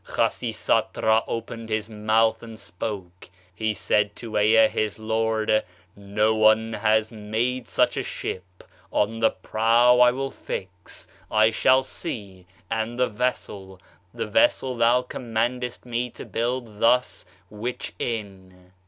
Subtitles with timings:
[0.03, 5.63] Khasisatra opened his mouth and spoke; he said to Ea, his lord:
[5.95, 8.63] "No one has made [such a] ship.
[8.91, 11.07] On the prow I will fix...
[11.29, 12.47] I shall see...
[12.71, 13.79] and the vessel...
[14.11, 18.71] the vessel thou commandest me to build [thus] which in...."